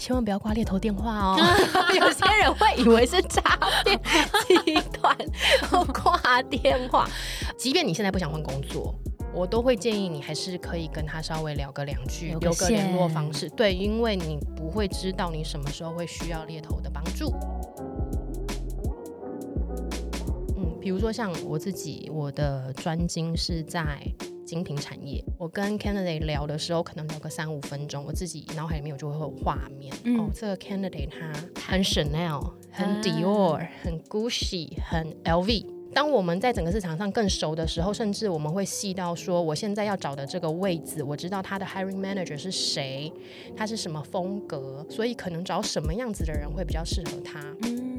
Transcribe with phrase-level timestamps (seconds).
[0.00, 1.36] 千万不要挂猎头电话哦，
[1.94, 3.42] 有些人会以为是诈
[3.84, 4.00] 骗
[4.64, 5.14] 集团，
[5.92, 7.06] 挂电话。
[7.58, 8.94] 即便你现在不想换工作，
[9.34, 13.46] 我都会建议你还是可以跟他稍微聊个两句，留个联络方式。
[13.50, 17.34] 对，因为你不会知道你什么时候会需要猎头的帮助。
[20.56, 23.98] 嗯，比如说像我自己，我的专精是在
[24.50, 25.22] 精品产业。
[25.38, 29.94] 我跟 candidate 聊的时候，可能聊个三五分钟，我自己脑海里面我就会有画面。
[30.02, 31.32] 嗯哦，这个 candidate 他
[31.68, 35.64] 很 Chanel，很啊 Dior，、很 Gucci，很 LV。
[35.92, 43.12] 当我们在整个市场上更熟的时候，甚至我们会细到说，我现在要找的这个位置，我知道他的 hiring manager 是谁，
[43.56, 47.40] 他是什么风格，所以可能找什么样子的人会比较适合他。
[47.62, 47.89] 嗯，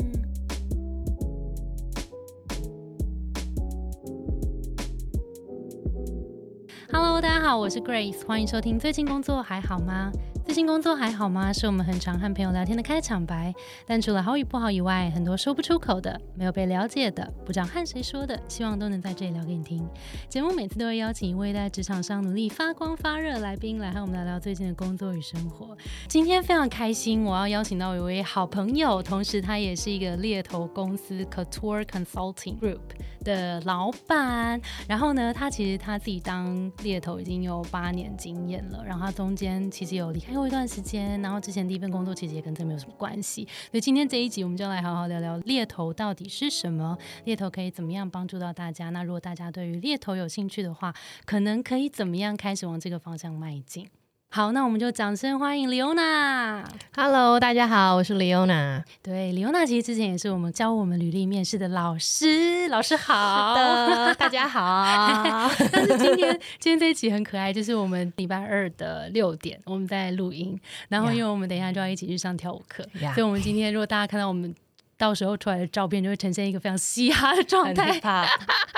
[6.94, 8.78] Hello，大家好，我是 Grace，欢迎收听。
[8.78, 10.12] 最近工作还好吗？
[10.44, 11.54] 最近工作还好吗？
[11.54, 13.54] 是我们很常和朋友聊天的开场白。
[13.88, 19.88] 但除了好与不好以外，很多说不出口的、没有被了解的、不知道和谁说的，希望都能在这里聊给你听。
[20.28, 25.78] 节目每次都会邀请一位在职场上努力发光发热的来宾来和我们聊聊最近的工作与生活。
[26.10, 32.82] 今天非常开心，我要邀请到一位好朋友，同时他也是一个猎头公司 Couture Consulting Group
[33.24, 34.60] 的老板。
[34.88, 43.48] 然后呢，他其实他自己当猎头已经有八年经验了，然后他中间其实有离开过一段时间，然后之前第一份工作其实也跟这没有什么关系。
[43.70, 48.90] 所以今天这一集我们就来好好聊聊猎头到底是什么，猎头可以怎么样帮助到大家。
[48.90, 50.94] 那如果大家对于猎头有兴趣的话，
[51.26, 53.88] 可能可以怎么样开始往这个方向迈进？
[54.34, 56.64] 好，那我们就掌声欢迎 Leona。
[56.96, 58.82] Hello，大家好，我是 Leona。
[59.04, 63.54] 对，Leona 其实之前也是我们教我们履历面试的老师，老师好。
[63.56, 65.52] 的，大家好。
[65.70, 70.58] 但是今天今天这一集很可爱，就是我们礼拜二的六点我们在录音，
[70.88, 74.56] 然后因为我们等一下就要一起去上跳舞课所以我们今天如果大家看到我们
[75.02, 78.00] 到时候出来的照片，就会呈现一个非常嘻哈的状很态。
[78.00, 78.24] 怕。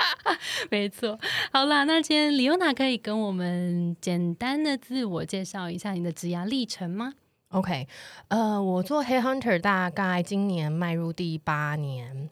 [0.70, 1.20] 没错，
[1.52, 7.12] 好啦，那今天李欧娜可以跟我们简单的自我介绍一下你的职涯历程吗
[7.50, 7.86] ？OK，
[8.28, 12.30] 呃，我做 Headhunter 大概今年迈入第八年。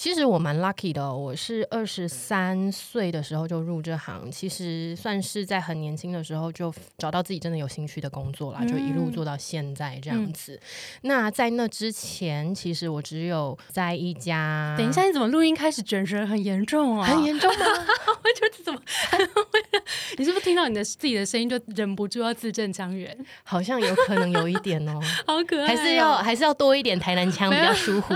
[0.00, 10.60] 其实我蛮 lucky 的哦、我是二十三岁的时候就入这行，其实算是在很年轻的时候就找到自己真的有兴趣的工作啦，就一路做到现在这样子。
[11.00, 17.04] 那在那之前，其实我只有在一家，等一下，你怎么录音开始卷舌很严重啊？
[17.04, 17.66] 很严重吗？
[18.06, 18.80] 我觉得怎么？
[20.16, 23.16] 你是不是听到你的自己的声音就忍不住要字正腔圆？
[23.42, 28.14] 好像有可能有一点哦、好可爱哦、还是要还是要多一点台南腔比较舒服。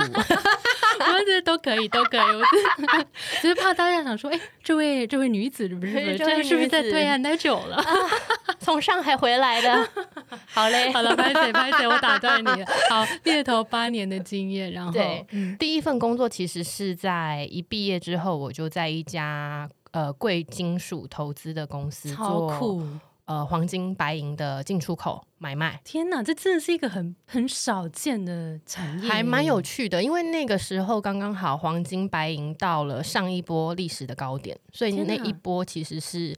[1.13, 2.21] 我们这都可以， 都可以。
[2.21, 3.07] 我是
[3.43, 7.85] 只是怕大家想说，哎、这位这位女子是不是这位是不是在对岸待久了？
[8.59, 9.89] 从上海回来的，
[10.47, 10.91] 好嘞。
[10.93, 12.67] 好了，拍谁拍谁，我打断你了。
[12.89, 22.83] 好，猎头八年的经验，然后对嗯第一份工作其实是在一毕业之后，我就在一家呃贵金属投资的公司超做酷。
[23.25, 25.81] 呃黄金白银的进出口买卖。
[25.85, 36.35] 天哪，这真的是一个很很少见的产业，还蛮有趣的，因为那个时候刚刚好黄金白银到了上一波历史的高点，所以那一波其实是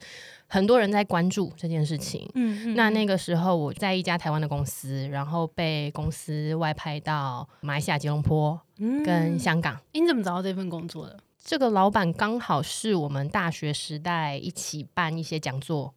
[0.47, 2.29] 很多人在关注这件事情。
[2.35, 2.71] 嗯。
[2.71, 9.75] 嗯那那个时候我在一家台湾的公司，然后被公司外派到马来西亚吉隆坡嗯跟香港。
[9.93, 11.17] 诶你怎么找到这份工作的？
[11.43, 15.93] 这个老板刚好是我们大学时代一起办一些讲座，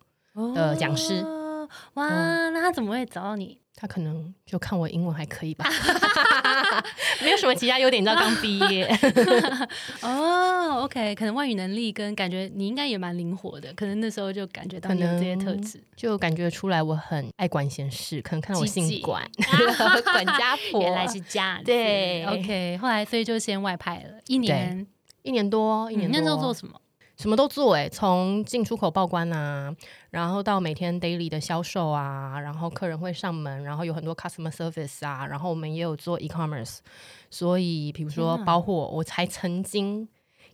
[0.54, 1.14] 的讲师。
[1.22, 2.52] 哦哇，嗯。
[2.52, 3.58] 那他怎么会找到你？
[3.80, 5.64] 他可能就看我英文还可以吧，
[7.22, 8.84] 没有什么其他优点，你知道刚毕业，
[10.02, 15.80] 哦，OK，可能外语能力跟感觉你应该也蛮灵活的，可能那时候就感觉到你有这些特质。
[15.94, 19.22] 就感觉出来我很爱管闲事，可能看到我姓管，
[20.12, 22.78] 管家婆，原来是这样子，对，OK。
[22.82, 24.20] 后来所以就先外派了。
[24.26, 24.84] 一年，
[25.22, 26.74] 一年多，一年多，嗯那时候做什么？
[27.18, 29.74] 什么都做哎、从进出口报关啊，
[30.10, 36.78] 然后到每天 daily 的销售啊，然后客人会上门，然后有很多 customer service 啊，然后我们也有做 e-commerce，
[37.28, 40.08] 所以比如说包括，我才曾经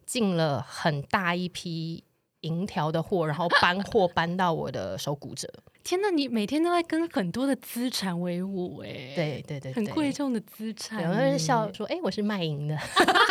[0.07, 2.03] 进了很大一批
[2.45, 5.49] 银条的货，然后搬货搬到我的手骨折。
[5.85, 12.75] 天哪，你每天都在跟很多的资产为伍，哎，，对对对很对贵重的资产有人笑说：“哎、我是卖淫的。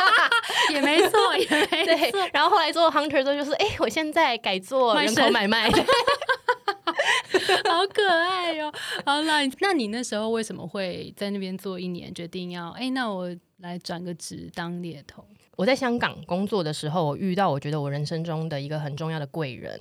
[0.71, 5.67] 也没错， 也没对错。，然后后来做 hunter 之后，就是哎、我现在改做人口买卖。
[7.65, 8.71] 好可爱哟、
[9.03, 15.25] 好啦，那你那时候为什么会在那边做一年，决定要哎、那我来转个职当猎头？
[15.55, 19.79] 我在香港工作的时候，我遇到我觉得我人生中的一个很重要的贵人。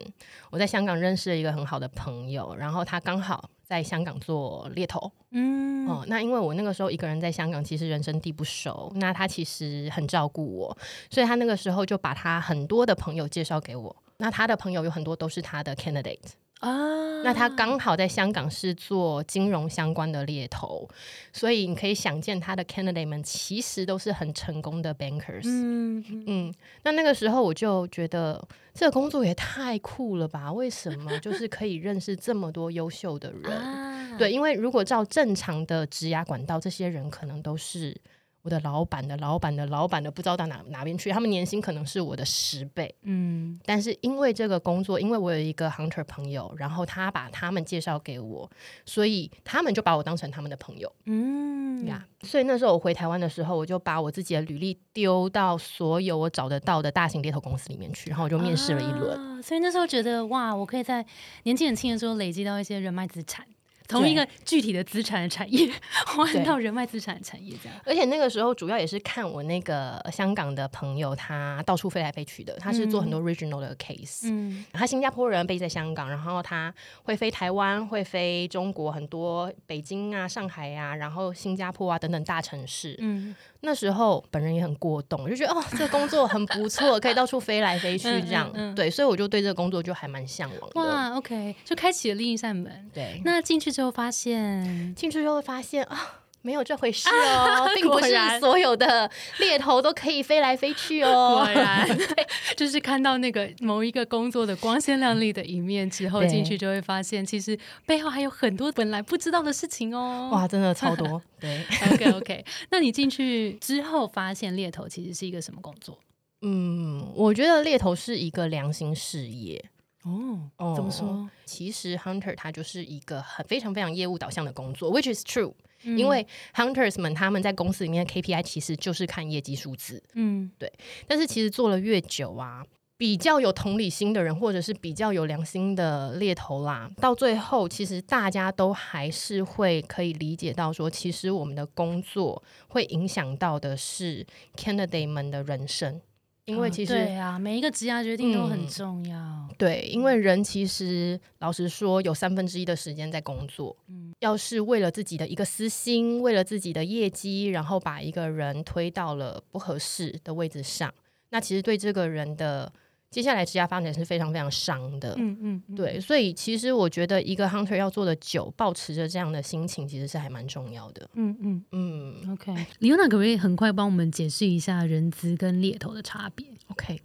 [0.50, 10.76] 我在香港认识了一个很好的朋友，然后他刚好在香港做猎头，嗯嗯哦、那因为我那个时候一个人在香港，其实人生地不熟，那他其实很照顾我，
[11.10, 13.96] 所以他那个时候就把他很多的朋友介绍给我。
[14.19, 16.19] 那他的朋友有很多都是他的 candidate，
[16.62, 20.88] 啊，那他刚好在香港是做金融相关的猎头，
[21.32, 25.43] 所以你可以想见他的 candidate 们其实都是很成功的 bankers。
[25.44, 26.55] 嗯
[26.85, 28.41] 那那个时候我就觉得
[28.73, 30.53] 这个工作也太酷了吧？
[30.53, 33.53] 为什么 就是可以认识这么多优秀的人？
[33.53, 38.00] 啊，对，因为如果照正常的职涯管道，这些人可能都是
[38.43, 42.93] 我的老板的老板的老板的，不知道到哪哪边去，他们年薪可能是我的十倍。
[43.03, 48.50] 嗯但是因为这个工作，因为我有一个 hunter 朋友，然后他把他们介绍给我，
[48.85, 52.05] 所以他们就把我当成他们的朋友嗯呀。
[52.23, 59.17] 所以那时候我回台湾的时候，我就把我自己的履历丢到所有我找得到的大型猎头公司里面去，然后我就面试了一轮。
[59.19, 61.05] 啊所以那时候觉得哇，我可以在
[61.43, 63.44] 年纪很轻的时候累积到一些人脉资产。
[63.93, 65.71] 从一个具体的资产的产业
[66.06, 67.79] 换到人脉资产的产业，这样。
[67.85, 76.73] 而且那个时候主要也是看我那个香港的朋友，他到处飞来飞去的，他是做很多 regional 的 case，、嗯他新加坡人背在香港，然后他
[77.03, 82.97] 会飞台湾，会飞中国很多北京啊、上海啊，然后新加坡啊等等大城市。
[83.00, 83.35] 嗯
[83.65, 88.50] 那时候本人也很过动，就觉得哦，这个工作很不错，可以到处飞来飞去这样。
[88.55, 90.81] 嗯嗯嗯对，所以我就对这个工作就还蛮向往的。
[90.81, 92.91] 哇，OK，就开启了另一扇门。
[92.93, 96.19] 对，那进去之后发现，进去就会发现啊。
[96.44, 97.08] 没有这回事
[97.38, 99.08] 哦，并不是所有的
[99.38, 101.37] 猎头都可以飞来飞去哦。
[101.37, 101.87] 果然
[102.58, 107.56] 就是看到那个某一个工作的光鲜亮丽的一面之后，进去就会发现，其实
[107.87, 110.31] 背后还有很多本来不知道的事情哦。
[110.32, 111.23] 哇，真的超多。
[111.38, 115.96] 对，，OK OK，那你进去之后发现猎头其实是一个什么工作？
[116.44, 119.64] 嗯，我觉得猎头是一个良心事业。
[120.02, 121.28] 哦，哦怎么说？
[121.44, 125.52] 其实 hunter 他就是一个很非常非常业务导向的工作，which is true、
[125.84, 130.72] 嗯因为 hunters 们他们在公司里面的 KPI 其实就是看业绩数字，嗯对
[131.06, 132.64] 但是其实做了越久啊。
[132.99, 144.25] 比较有同理心的人，或者是比较有良心的猎头啦，到最后其实大家都还是会可以理解到说，其实我们的工作会影响到的是
[144.55, 146.00] candidate 们的人生，
[146.44, 149.49] 因为哦其实、对啊，每一个职业决定都很嗯重要。
[149.56, 153.77] 对，因为人其实老实说，有三分之一的时间在工作。
[153.89, 160.93] 嗯要是为了自己的一个私心，为了自己的业绩，然后把一个人推到了不合适的位置上，
[161.31, 162.73] 那其实对这个人的
[163.12, 165.14] 接下来职业发展是非常非常伤的。
[165.19, 171.09] 嗯嗯，嗯对，所以其实我觉得一个 hunter 要做的久，保持着这样的心情，其实是还蛮重要的。
[171.14, 172.53] 嗯嗯嗯，OK。
[172.79, 177.00] 李优娜可不可以很快帮我们解释一下人资跟猎头的差别？，OK，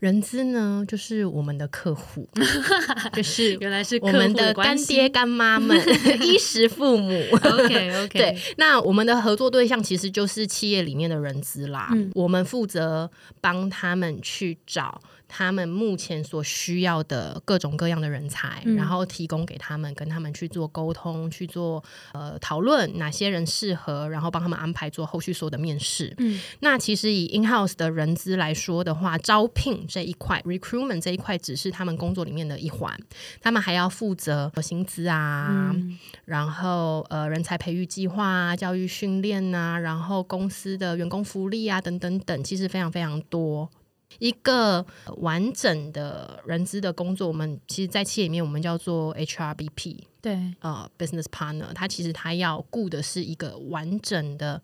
[0.00, 2.28] 人资呢就是我们的客户，
[3.14, 5.78] 就是原来是我们的干爹干妈们、
[6.20, 7.12] 衣食父母。
[7.32, 11.88] OK OK， 对，那我们的合作对象其实就是企业里面的人资啦。
[11.92, 13.10] 嗯我们负责
[13.40, 15.00] 帮他们去找
[15.36, 21.82] 他们目前所需要的各种各样的人才，嗯然后提供给他们，跟他们去做沟通，去做
[22.12, 26.14] 呃讨论哪些人适合，然后帮他们安排做后续所有的面试。
[26.18, 32.96] 嗯那其实以 in house 的人资来说的话，招聘这一块 recruitment 这一块只是他们工作里面的一环，
[33.40, 43.68] 他们还要负责薪资啊，嗯然后呃人才培育计划啊、教育训练啊，然后公司的员工福利啊等等等，其实非常非常多。
[44.18, 44.84] 一个
[45.18, 54.62] 完整的人资的工作，我们其实，在企业里面我们叫做 HRBP，对，呃，business partner，他其实他要顾的是一个完整的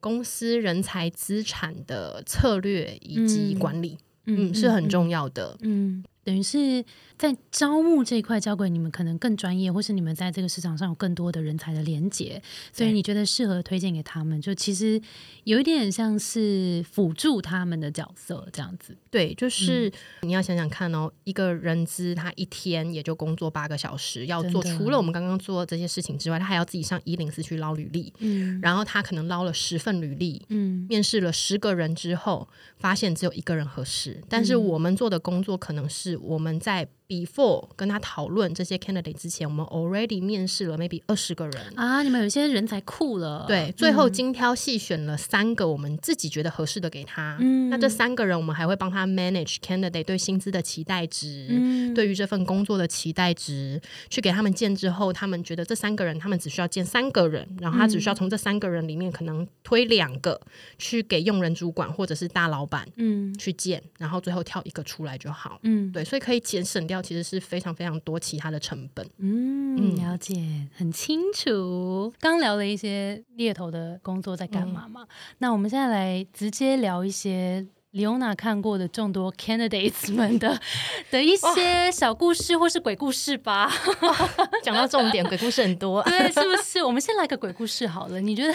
[0.00, 3.58] 公司人才资产的策略以及嗯。
[3.58, 5.56] 管理，嗯，是很重要的。
[5.62, 6.84] 嗯，等于是
[7.16, 15.00] 在招募这一块交给你们，可能更专业，或是你们在这个市场上有更多的人才的连接，所以你觉得适合推荐给他们，就其实
[15.44, 18.96] 有一点像是辅助他们的角色这样子。
[19.10, 28.60] 对，就是、嗯你要想想看哦，一个人资他一天也就工作八个小时，要做除了我们刚刚做这些事情之外，他还要自己上一零四去捞履历，嗯。
[28.62, 30.86] 然后他可能捞了十份履历，嗯。
[30.88, 32.48] 面试了十个人之后，
[32.78, 34.22] 发现只有一个人合适。
[34.28, 41.72] 但是我们做的工作可能是我们在 before 跟他讨论这些 candidate 之前，我们 already 面试了 maybe 二十个人。
[41.74, 47.36] 啊，你们有一些人才库了，对，最后精挑细选了三个我们自己觉得合适的给他。
[47.40, 60.40] 嗯那这三个人，我们还会帮他 manage candidate 对薪资的期待值，嗯对于这份工作的期待值，去给他们见之后，他们觉得这三个人，他们只需要见三个人，然后他只需要从这三个人里面可能推两个
[60.78, 65.58] 去给用人主管或者是大老板嗯去见，然后最后挑一个出来就好。
[65.62, 69.08] 嗯对，所以可以节省掉料其实是非常非常多其他的成本。
[69.18, 72.12] 嗯，了解，很清楚。
[72.20, 75.06] 刚聊了一些猎头的工作在干嘛嘛？
[75.38, 77.66] 那我们现在来直接聊一些。
[77.92, 80.56] 李欧娜看过的众多 candidates 们的
[81.10, 83.68] 的一些小故事或是鬼故事吧。
[84.62, 86.80] 讲到重点，鬼故事很多，对，是不 是？
[86.84, 88.20] 我们先来个鬼故事好了。
[88.20, 88.52] 你觉得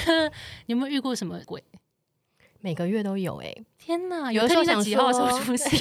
[0.68, 1.62] 你有没有遇过什么鬼？
[2.62, 3.54] 每个月都有哎！
[3.78, 5.12] 天哪，有的时候想说，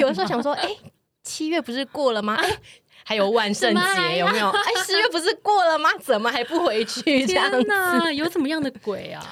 [0.00, 0.76] 有的时候想说，哎，
[1.24, 2.36] 七月不是过了吗？
[2.36, 2.58] 哎，
[3.04, 4.48] 还有万圣节有没有？
[4.50, 5.90] 哎，十月不是过了吗？
[6.00, 7.26] 怎么还不回去？
[7.26, 9.24] 这样子，有怎么样的鬼啊？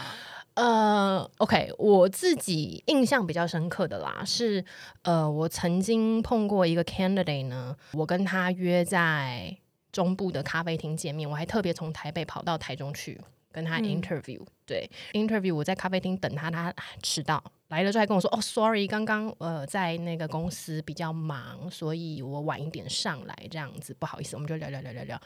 [0.54, 4.62] 呃，OK，我自己印象比较深刻的啦，是
[5.02, 9.56] 呃，我曾经碰过一个 candidate 呢，我跟他约在
[9.90, 13.18] 中部的咖啡厅见面，我还特别从台北跑到台中去
[13.50, 14.44] 跟他 interview。
[14.66, 25.20] 对，interview 我在咖啡厅等他，他迟到来了之后还跟我说：“哦，sorry，刚刚呃在那个公司比较忙，所以我晚一点上来，这样子不好意思。”我们就聊聊聊聊聊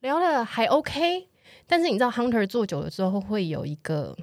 [0.00, 1.28] 聊了还 OK，
[1.66, 4.16] 但是你知道 hunter 做久了之后会有一个。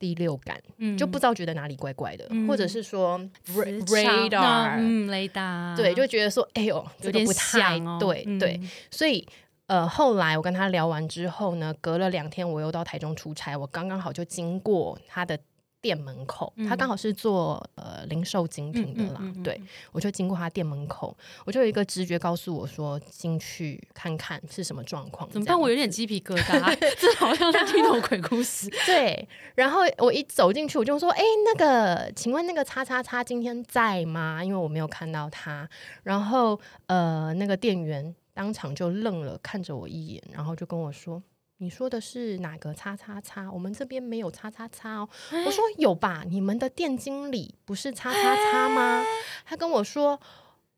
[0.00, 0.58] 第六感，
[0.96, 8.58] 就不知道觉得哪里怪怪的，或者是说 radar，嗯，雷达，对，就觉得说，哎呦，有点不太对对，
[8.90, 9.28] 所以
[9.66, 15.38] 呃，后来我跟他聊完之后呢，隔了两天我又到台中出差，我刚刚好就经过他的。
[15.80, 19.60] 店门口，他刚好是做呃零售精品的啦，对
[19.92, 25.28] 我就经过他店门口，我就有一个直觉告诉我说进去看看是什么状况。
[25.30, 25.58] 怎么办？
[25.58, 28.68] 我有点鸡皮疙瘩， 这好像在听懂鬼故事。
[28.84, 34.44] 对，然后我一走进去，我就说：“哎，那个，请问那个叉叉叉今天在吗？
[34.44, 35.68] 因为我没有看到他。”
[36.04, 41.22] 然后呃，那个店员当场就愣了，看着我一眼，然后就跟我说。
[41.62, 43.52] 你说的是哪个叉叉叉？
[43.52, 45.08] 我们这边没有叉叉叉哦。
[45.44, 49.04] 我说有吧，你们的店经理不是叉叉叉吗？
[49.44, 50.18] 他跟我说，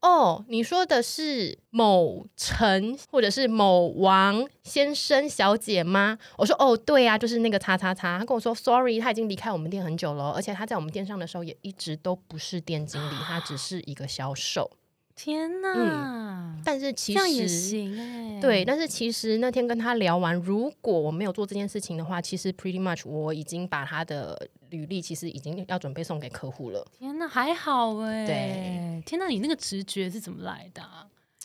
[0.00, 6.18] 哦，你说的是某陈或者是某王先生小姐吗？
[6.36, 8.18] 我说哦，对啊，就是那个叉叉叉。
[8.18, 14.68] 他跟我说，sorry，他已经离开我们店很久了，而且他在我们店上的时候也一直都不是店经理，他只是一个销售。
[15.14, 16.56] 天呐！
[16.64, 17.12] 但是其
[17.46, 26.86] 实，对，但是其实那天跟他聊完，如果我没有做这件事情的话，其实 pretty much 我已经把他的履历其实已经要准备送给客户了。
[26.98, 28.26] 天呐，还好哎！
[28.26, 30.82] 对，天呐，你那个直觉是怎么来的？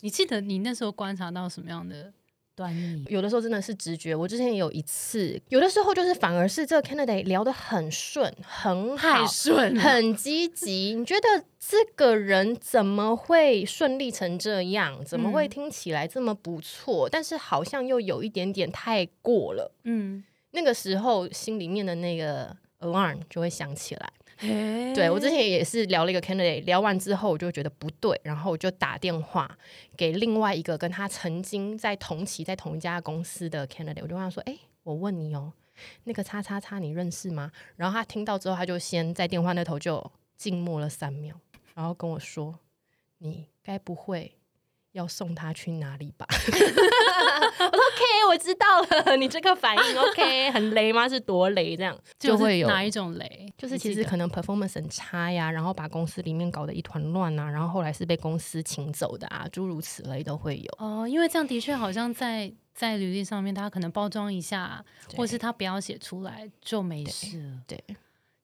[0.01, 2.13] 你记得你那时候观察到什么样的？
[3.07, 4.15] 有的时候真的是直觉。
[4.15, 10.95] 我之前也有一次，有的时候就是反而是这个 candidate 聊得很顺，很好，顺，很积极。
[10.97, 11.27] 你觉得
[11.59, 15.03] 这个人怎么会顺利成这样？
[15.05, 17.07] 怎么会听起来这么不错？
[17.07, 19.71] 但是好像又有一点点太过了。
[19.83, 24.09] 嗯，那个时候心里面的那个 alarm 就会响起来。
[24.39, 29.58] 对我之前也是聊了一个 candidate，聊完之后我就觉得不对，然后我就打电话
[29.96, 35.51] 给另外一个跟他曾经在同期在同一家公司的 candidate，我就问他说：“哎，我问你哦，
[36.03, 41.36] 那个叉叉叉你认识吗？”然后他听到之后，他就先在电话那头就静默了三秒，
[41.74, 42.60] 然后跟我说
[43.17, 44.36] ：“你该不会？”
[44.98, 46.25] 要送他去哪里吧？
[46.34, 46.58] 我说
[47.70, 49.16] OK，我知道了。
[49.16, 51.08] 你这个反应 OK，很雷吗？
[51.08, 51.77] 是多雷？
[51.77, 53.54] 这样就会有哪一种雷？
[53.58, 60.77] 就是其实可能 performance 很差呀，然后把公司里面搞得一团乱啊，然后后来是被公司请走的啊，诸如此类都会有。
[60.80, 64.84] 哦，因为这样的确好像在在履历上面，他可能包装一下，
[65.16, 67.60] 或是他不要写出来就没事。
[67.68, 67.82] 对。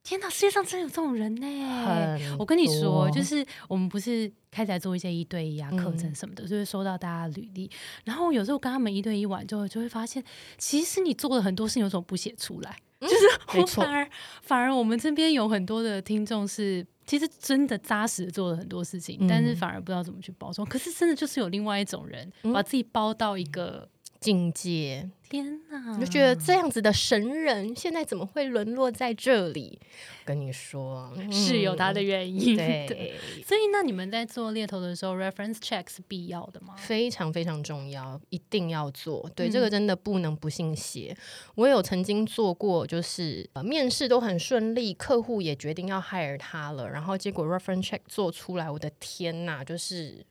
[0.03, 2.19] 天哪，世界上真有这种人呢！
[2.37, 7.71] 我跟你说，就是我们不是开始做一些一对一啊课程什么的，就会收到大家履历。
[8.03, 10.21] 然后有时候跟他们一对一玩之后，就会发现，
[10.57, 12.77] 其实你做了很多事情，有什么不写出来？
[12.99, 14.09] 就是反而
[14.41, 20.67] 反而我们这边有很多的听众是，其实真的扎实的做了很多事情，但是反而不知道怎么去包装。
[20.67, 23.89] 可是真的就是有另外一种人，把自己包到一个
[24.23, 25.09] 境界。
[25.29, 25.99] 天哪！
[25.99, 29.79] 就觉得这样子的神人，现在怎么会沦落在这里？
[30.23, 32.55] 跟你说，是有他的原因。
[32.55, 36.75] 对，所以那你们在做猎头的时候，reference check 是必要的吗？
[36.77, 39.27] 非常非常重要，一定要做。
[39.35, 41.17] 对，这个真的不能不信邪。
[41.55, 50.23] 我有曾经做过，就是呃面试都很顺利，客户也决定要 hire 他了，然后结果 reference check 做出来，我的天呐，就是。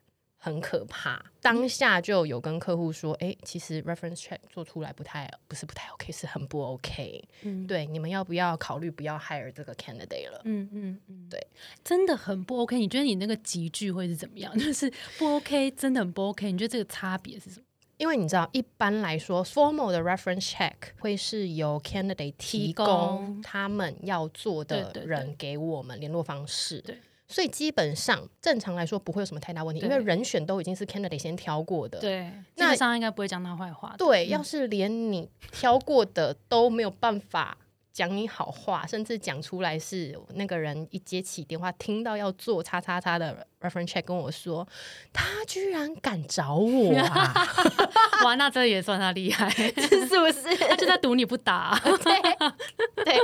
[0.44, 7.22] 很可怕，当下就有跟客户说，哎，其实 reference check 做出来不太，不是不太 OK，是很不 OK。
[7.42, 10.40] 嗯，对，你们要不要考虑不要 hire 这个 candidate 了？
[10.42, 11.38] 嗯嗯嗯，对，
[11.84, 12.76] 真的很不 OK。
[12.76, 14.52] 你觉得你那个集聚会是怎么样？
[14.58, 16.50] 就是不 OK，真的很不 OK。
[16.50, 17.66] 你觉得这个差别是什么？
[17.98, 26.80] 因为你知道，一般来说，formal 的 reference check 会是由 candidate 提供他们要做的人给我们联络方式。
[26.80, 26.98] 对。
[27.32, 31.98] 所以基本上正常来说不会有什么太大问题，因为人选都已经是 candidate 先挑过的。
[31.98, 33.94] 对，基那本上应该不会讲他坏话。
[33.96, 37.56] 对，嗯要是连你挑过的都没有办法
[37.92, 44.66] 讲你好话，甚至讲出来是那个人一接起电话，听到要做叉叉叉的 reference check 跟我说，
[45.12, 47.34] 他居然敢找我啊，
[48.24, 50.56] 哇，那这也算他厉害，是不是？
[50.68, 51.78] 他就在赌你不打。
[51.84, 53.18] 对对，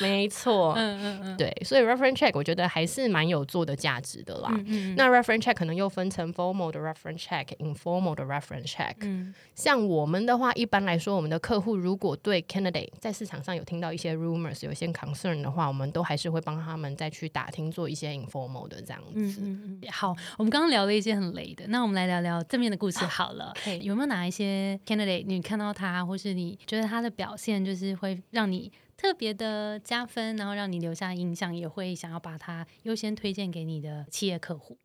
[0.00, 0.72] 没错。
[0.76, 4.48] 嗯嗯嗯对，所以 reference check 我觉得还是蛮有做的价值的啦。
[4.52, 8.94] 嗯嗯那 reference check 可能又分成 formal 的 reference check、informal 的 reference check。
[9.00, 19.40] 嗯像我们的话，一般来说，我们的客户如果对 candidate 在市场上有听到一些 rumors、有一些 concern 的话，我们都还是会帮他们再去打听，做一些 informal 的这样嗯子。
[19.42, 23.52] 嗯嗯，好，我们刚刚聊了一些很雷的，那我们来聊聊正面的故事好了。
[23.62, 34.76] 嘿有没有哪一些 candidate 你看到他，或是你觉得他的表现就是会让你特别的加分，然后让你留下印象，也会想要把他优先推荐给你的企业客户？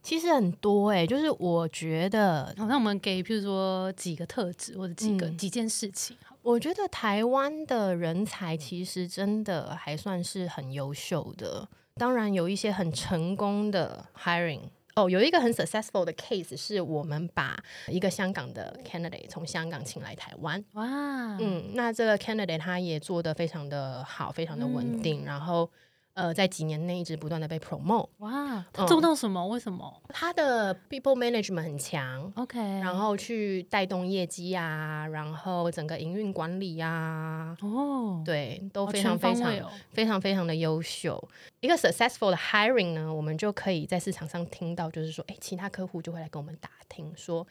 [0.00, 6.16] 其实很多哎、就是我觉得，好，那我们给譬如说几个特质或者几个、嗯几件事情。
[6.42, 11.68] 我觉得台湾的人才其实真的还算是很优秀的。
[11.98, 14.60] 当然有一些很成功的 hiring。
[14.94, 20.64] 哦，有一个很 successful 的 case 是我们把一个香港的 candidate 从香港请来台湾。
[20.72, 25.70] 哇，嗯，那这个 candidate 他也做得非常的好，非常的稳定，然后
[26.18, 28.08] 呃，在几年内一直不断的被 promote。
[28.18, 29.46] 哇，他做到什么？
[29.46, 41.22] 为什么他的 people management 很强，？OK，然后去带动业绩啊，然后整个营运管理啊，哦，对，都非常非常非常非常的优秀。
[41.60, 47.46] 一个 successful 的 hiring 呢，我们就可以在市场上听到，就是说，哎，其他客户就会来跟我们打听说。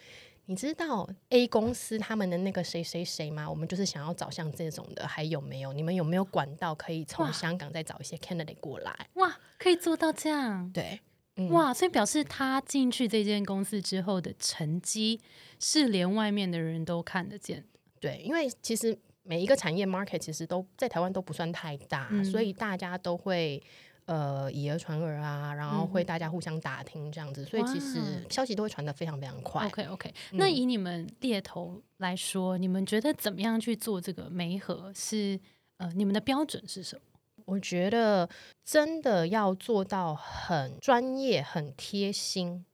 [0.49, 3.49] 你知道 A 公司他们的那个谁谁谁吗？
[3.49, 5.73] 我们就是想要找像这种的，还有没有？
[5.73, 9.07] 你们有没有管道可以从香港再找一些 candidate 过来？
[9.15, 10.71] 哇，可以做到这样。
[10.71, 11.01] 对，
[11.35, 15.19] 嗯，哇，所以表示他进去这间公司之后的成绩
[15.59, 17.65] 是连外面的人都看得见。
[17.99, 23.61] 对，因为其实每一个产业 market 其实都在台湾都不算太大，嗯所以大家都会
[24.07, 29.65] 呃以讹传讹啊，然后会嗯大家互相打听这样子，所以其实消息都会传的非常非常快。
[29.67, 35.39] OK OK，、那嗯以你们猎头来说，你们觉得怎么样去做这个媒合是
[35.77, 37.01] 呃你们的标准是什么？
[37.45, 38.29] 我觉得
[38.65, 42.65] 真的要做到很专业、很贴心、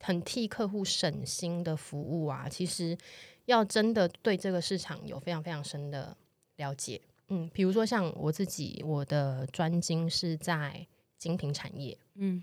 [0.00, 2.98] 很替客户省心的服务啊，其实
[3.44, 6.16] 要真的对这个市场有非常非常深的
[6.56, 7.00] 了解。
[7.28, 10.86] 嗯，比如说像我自己，我的专精是在
[11.18, 11.96] 精品产业。
[12.14, 12.42] 嗯，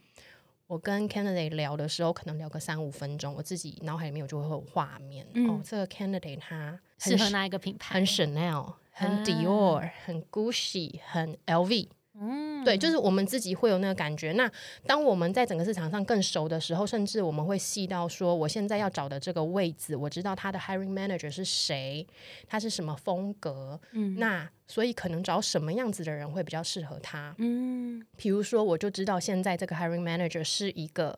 [0.68, 5.26] 我跟 candidate 聊的时候，可能聊个三五分钟，我自己脑海里面我就会有画面。
[5.34, 7.96] 嗯哦，这个 candidate 他适很合哪一个品牌？
[7.96, 11.88] 很 Chanel，很啊 Dior，、很 Gucci，很 LV。
[12.20, 14.32] 嗯，对，就是我们自己会有那个感觉。
[14.34, 14.50] 那
[14.86, 22.06] 当我们在整个市场上更熟的时候，甚至我们会细到说，我现在要找的这个位置，我知道他的 hiring manager 是谁，
[22.48, 27.34] 他是什么风格，嗯那所以可能找什么样子的人会比较适合他。
[27.40, 31.18] 嗯比如说，我就知道现在这个 hiring manager 是一个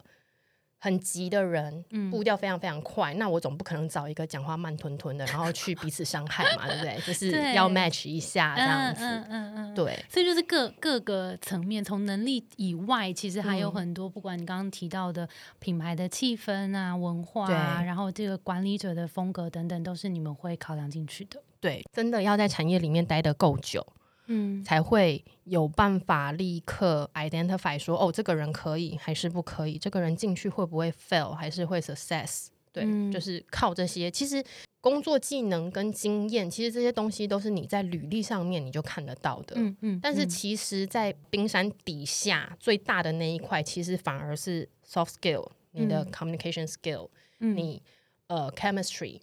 [0.77, 6.99] 很急的人，嗯步调非常非常快，那我总不可能找一个讲话慢吞吞的，然后去彼此伤害嘛，对不对？
[7.07, 9.03] 就 是要 match 一下这样子。
[9.03, 15.27] 嗯嗯嗯，对，所以就是各各个层面，从能力以外，其实还有嗯很多，不管你刚刚提到的
[15.59, 21.41] 品牌的气氛啊、文化啊，然后这个管理者的风格等等，都是你们会考量进去的。
[21.59, 23.83] 对，真的要在产业里面待得够久，
[24.27, 29.77] 嗯才会有办法立刻 identify 说，哦，这个人可以还是不可以？
[29.77, 32.47] 这个人进去会不会 fail 还是会 success？
[32.71, 34.11] 对，嗯就是靠这些。
[34.11, 34.43] 其实
[34.81, 39.55] 工作技能跟经验，其实这些东西都是你在履历上面你就看得到的。
[39.57, 47.09] 嗯嗯，但是嗯其实，在冰山底下最大的那一块，其实反而是 soft skill，你的嗯 communication skill，、
[47.39, 47.81] 嗯你
[48.27, 49.21] 呃 chemistry，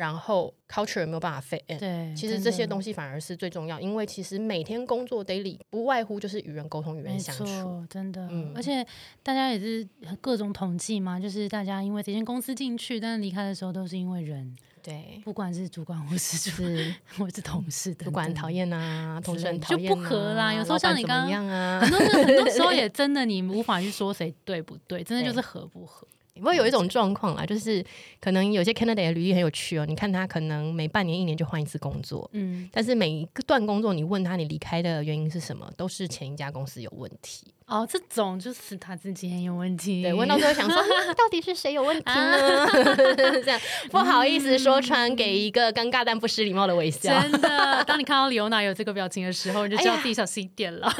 [0.00, 1.78] 然后 culture 有没有办法 fit in？
[1.78, 7.44] 对，其实这些东西西反而是最重要，因为其实每天工作 daily 不外乎就是与人沟通、与人相处。
[7.90, 8.82] 真的，嗯而且
[9.22, 9.86] 大家也是
[10.22, 21.46] 各种统计嘛，就是大家因为这间公司进去，但是离开的时候都是因为人，对，不管是主管或是主是 或是同事等等，主管讨厌啊，同事很讨厌、啊，就不合啦有时候像你刚刚
[21.82, 26.08] 很，多很多时候也 真的你无法去说谁对不对，真的就是合不合。
[26.34, 27.84] 不过有一种状况啦，就是
[28.20, 37.52] 可能有些 candidate 的履历很有趣哦，你看他可能每半年、一年就换一次工作，嗯，但是每一个段工作，你问他你离开的原因是什么，都是前一家公司有问题。
[37.70, 40.02] 哦，这种就是他自己很有问题。
[40.02, 40.82] 对，问到最后想说，
[41.14, 42.66] 到底是谁有问题呢？
[43.16, 43.60] 这样
[43.92, 47.20] 不好意思说穿，给一个尴尬但不失礼貌的微笑。
[47.22, 50.92] 真的，当你看到李欧娜有这个表情的时候，你就知道自己小心一点了。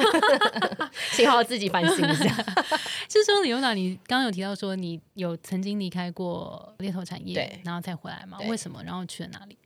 [1.11, 2.27] 幸好自己反省一下。
[3.09, 8.39] 是说李欧娜，你刚刚有提到说你有曾经离开过猎头产业，对，然后再回来吗？
[8.49, 8.81] 为什么？
[8.85, 9.59] 然后去了哪里？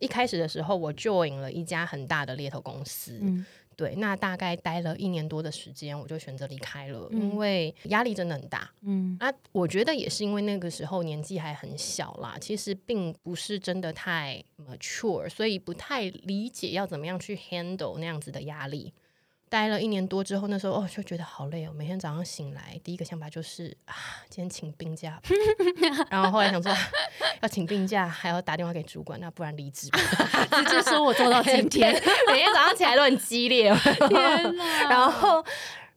[0.00, 3.18] 一开始的时候，我 join 了一家很大的猎头公司。
[3.22, 3.46] 嗯。
[3.76, 8.70] 对，那大概待了一年多的时间，我就选择离开了，因为压力真的很大。
[8.82, 18.92] 嗯，啊，我觉得也是因为那个时候年纪还很小啦，其实并不是真的太 mature，所以不太理解要怎么样去 handle 那样子的压力。
[19.54, 23.94] 待了一年多之后，那时候哦就觉得好累哦，每天早上醒来第一个想法就是啊，
[24.28, 25.16] 今天请病假。
[26.10, 26.72] 然后后来想说
[27.40, 29.88] 要请病假，还要打电话给主管，那不然离职。
[30.50, 31.92] 直接说我做到今天，
[32.32, 33.72] 每天早上起来都很激烈。
[34.08, 34.54] 天
[34.90, 35.44] 然后。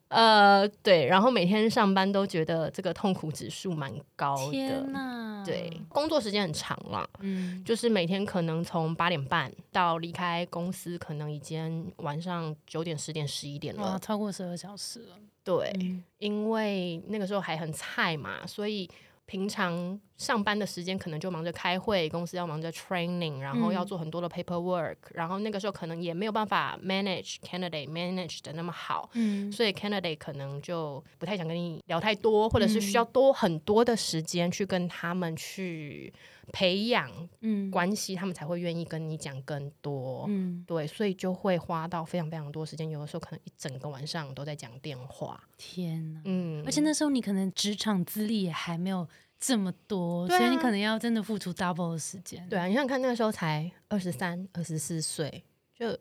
[0.09, 5.43] 呃，对，然后每天上班都觉得这个痛苦指数蛮高的。
[5.45, 15.15] 对，工作时间很长了，嗯，就是每天可能从八点半到离开公司，可能已经晚上九点、十点、十一点了，超过十二小时了。
[15.43, 15.73] 对，
[16.17, 18.89] 因为那个时候还很菜嘛，所以。
[19.29, 36.11] 平常上班的时间可能就忙着开会，公司要忙着 training，然后要做很多的 paperwork，然后那个时候可能也没有办法 manage candidate manage 的那么好，嗯，所以 candidate 可能就不太想跟你聊太多，或者是需要多很多的时间去跟他们去
[36.51, 37.69] 培养嗯。
[37.69, 45.39] 关系，他们才会愿意跟你讲更多，嗯，对，所以就会花到非常非常多时间，有的时候可能一整个晚上都在讲电话。
[45.57, 49.07] 天呐，嗯，而且那时候你可能职场资历也还没有。
[49.39, 52.47] 这么多，所以你可能要真的付出 double 的时间。
[52.49, 55.43] 对啊，你想看那个时候才二十三、二十四岁，
[55.77, 55.97] 就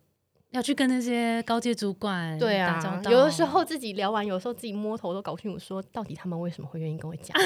[0.50, 7.36] 要去跟那些高阶主管对啊，有的时候自己聊完，有时候自己摸头都搞不清楚，说到底他们为什么会愿意跟我讲。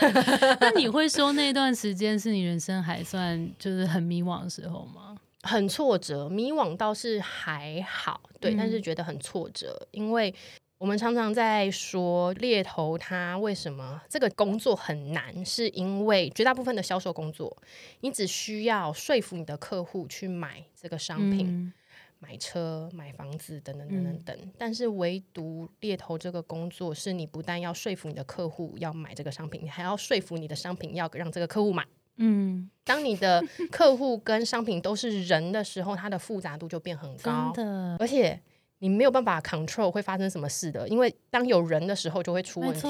[0.60, 5.16] 那你会说那段时间是你人生还算就是很迷惘的时候吗？
[5.42, 10.34] 很挫折，迷惘倒是还好，对，但是觉得很挫折，因为。
[10.82, 15.46] 我们常常在说猎头，他为什么这个工作很难？
[15.46, 17.56] 是因为绝大部分的销售工作，
[18.00, 21.72] 你只需要说服你的客户去买这个商品，
[22.18, 24.52] 买车、买房子等等等等等。
[24.58, 31.86] 但是唯独猎头这个工作，是你不但要说服你的客户要买这个商品，你还要说服你的商品要让这个客户买。
[32.16, 33.40] 嗯，当你的
[33.70, 37.52] 客户跟商品都是人的时候，它的复杂度就变很高，
[38.00, 38.40] 而且。
[38.82, 42.80] 你没有办法 control 会发生什么事的，因为当有人的时候就会出问题。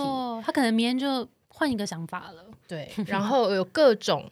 [0.42, 2.46] 他可能明天就换一个想法了。
[2.66, 4.31] 对， 然后有各种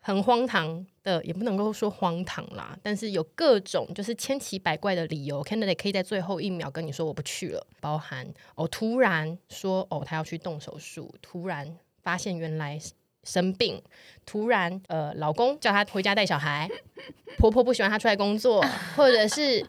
[0.00, 12.80] 很荒唐的，也不能够说荒唐啦，但是有各种就是千奇百怪的理由，candidate 可以在最后一秒跟你说我不去了，包含哦突然说哦他要去动手术，突然发现原来。
[13.28, 13.80] 生病，
[14.24, 16.68] 突然，呃，老公叫她回家带小孩，
[17.38, 18.64] 婆婆不喜欢她出来工作，
[18.96, 19.64] 或者是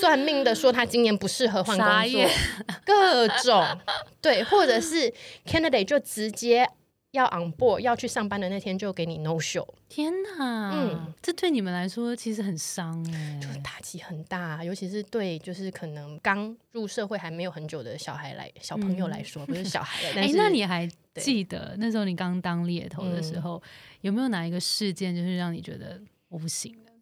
[0.00, 2.30] 算命的说她今年不适合换工作，
[2.86, 3.66] 各种，
[4.22, 5.12] 对，或者是
[5.46, 6.68] candidate 就直接。
[7.12, 20.20] 要 on board 要去上班的那天就给你 no show，天哪，嗯，这对你们来说其实很伤哎，就打击很大，尤其是对就是可能刚入社会还没有很久的小孩来小朋友来说，不是小孩了。
[20.22, 23.60] 哎，那你还记得那时候你刚当猎头的时候，
[24.02, 26.92] 有没有哪一个事件就是让你觉得我不行了？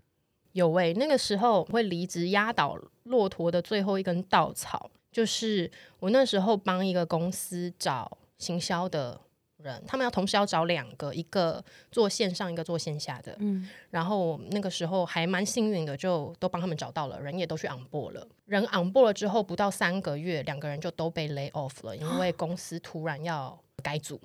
[0.53, 9.21] 有哎，那个时候会离职压倒骆驼的最后一根稻草，就是我那时候帮一个公司找行销的。
[9.59, 13.37] 人，他们要同时要找两个，一个做线上，一个做线下的。
[13.41, 18.27] 嗯，然后那个时候还蛮幸运的，就都帮他们找到了，人也都去 on board 了。
[18.47, 24.21] 人 on board 了之后，不到三个月，两个人就都被 lay off 了，因为公司突然要改组。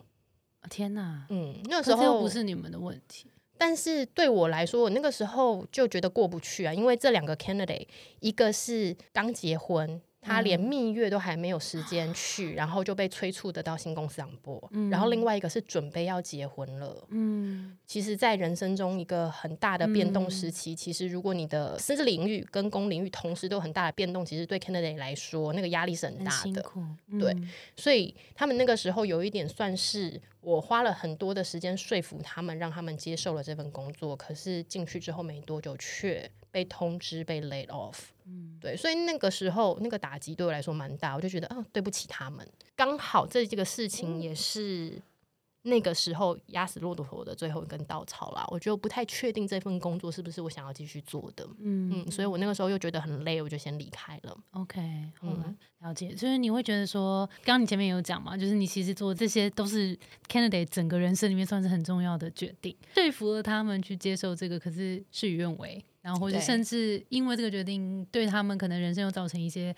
[0.69, 1.25] 天哪！
[1.29, 7.87] 嗯，那个时候不是你们的问题，但是对我来说，我那个时候就觉得过不去啊，因为这两个 candidate，
[8.19, 10.01] 一个是刚结婚。
[10.23, 14.71] 他连蜜月都还没有时间去，然后就被催促的到新公司上播。
[14.89, 17.05] 然后另外一个是准备要结婚了。
[17.09, 26.65] 嗯，其实，在人生中一个很大的变动时期，其实如果你的私自领域跟公领域同时都有很大的变动，其实对 candidate 来说，那个压力是很大的。
[27.19, 27.35] 对，
[27.75, 34.15] 所以他们那个时候有一点算是我花了很多的时间说服他们，让他们接受了这份工作。
[34.15, 38.12] 可是进去之后没多久，却被通知被 laid off。
[38.25, 42.47] 嗯，对，所以那个时候那个打击对我来说蛮大，我就觉得啊，对不起他们。
[42.75, 45.01] 刚好这这个事情也是
[45.63, 48.45] 那个时候压死骆驼的最后一根稻草啦。
[48.49, 51.47] 我就不太确定这份工作是不是我想要继续做的。
[51.59, 54.37] 嗯嗯，所以我那个时候又觉得很累，我就先离开了。
[54.51, 54.81] OK，
[55.21, 56.15] 嗯嗯，了解。
[56.17, 69.75] 所以你会觉得说，刚刚你前面有讲嘛，就是你其实做这些都是 candidate 整个人生里面算是很重要的决定，说服了他们去接受这个，可是事与愿违，然后或者甚至因为这个决定对他们可能人生又造成一些。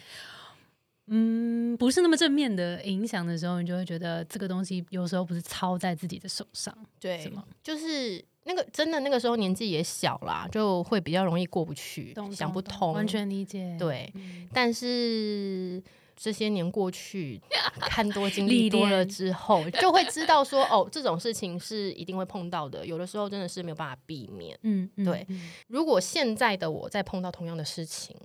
[1.07, 7.45] 嗯，不是那么正面的影响的时候，你就会觉得这个东西有时候不是操在自己的手上，对是吗？
[7.61, 12.91] 就是那个真的那个时候年纪也小啦，就会比较容易过不去懂，想不通。
[12.91, 13.77] 完全理解。
[13.77, 15.79] 对，嗯但是
[16.15, 17.41] 这些年过去，
[17.81, 22.85] 看多经历历多了之后，就会知道说， 哦，这种事情是一定会碰到的。
[22.85, 24.57] 有的时候真的是没有办法避免。
[24.63, 28.15] 嗯，嗯对嗯如果现在的我再碰到同样的事情，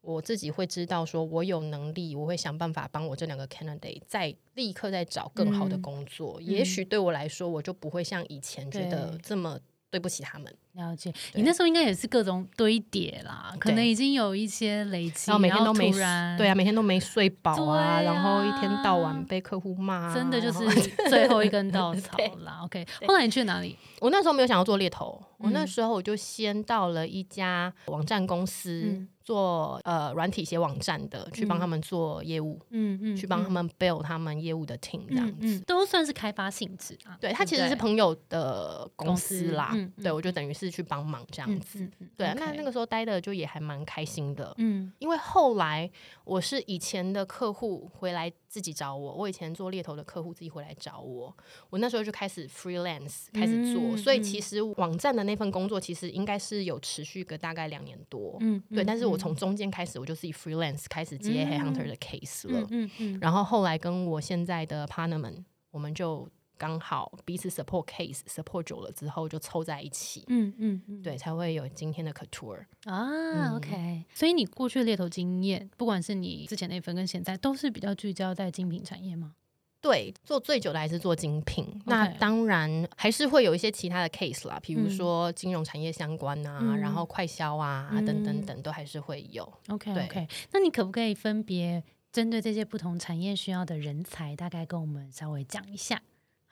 [0.00, 6.40] 我自己会知道，说我有能力，我会想办法帮我这两个 candidate 再立刻再找更好的嗯工作。
[6.42, 9.58] 也许对我来说，我就不会像以前觉得这么
[9.90, 10.54] 对不起他们。
[10.74, 20.58] 了解，你那时候应该也是各种堆叠啦，可能已经有一些累积，然后每天都没对啊，每天都没睡饱啊，对然后一天到晚啊被客户骂、啊，真的就是
[21.08, 22.60] 最后一根稻草对啦。
[22.64, 23.76] OK，后来你去哪里？
[24.00, 25.66] 我那时候没有想要做猎头，我那嗯。
[25.66, 29.08] 时候我就先到了一家网站公司、嗯。
[29.24, 31.60] 做呃软体写网站的，去帮嗯。
[31.60, 35.36] 他们做业务，嗯嗯，去帮他们 build 他们业务的 team 这样子。
[35.40, 37.16] 嗯嗯，都算是开发性质啊。
[37.18, 41.80] 对，他其实是朋友的公公司啦，对我就等于是去帮忙这样子。
[41.80, 44.92] 嗯嗯嗯，对啊，那那个时候待的就也还蛮开心的，嗯。
[44.98, 45.90] 因为后来
[46.24, 51.34] 我是以前的客户回来自己找我，我以前做猎头的客户自己回来找我，
[51.70, 70.24] 我那时候就开始 freelance 开始做，嗯所以其实网站的那份工作其实应该是有持续个大概两年多，嗯，对，但是我嗯从中间开始我就自己 freelance 开始接嗯 headhunter 的 case 了，嗯嗯嗯，然后后来跟我现在的 partner 们，我们就刚好彼此 support case support 久了之后就凑在一起。
[70.28, 72.64] 嗯嗯嗯，对，才会有今天的 couture。
[72.84, 79.34] 啊嗯，OK，所以你过去的猎头经验，不管是你之前那份跟现在，都是比较聚焦在精品产业吗？
[79.80, 81.66] 对，做最久的还是做精品。
[81.84, 89.46] 那当然还是会有一些其他的 case 啦，比如嗯说金融产业相关啊，嗯然后快销啊、嗯等等等，都还是会有。
[89.68, 96.00] OK OK，那你可不可以分别针对这些不同产业需要的人才，大概跟我们稍微讲一下，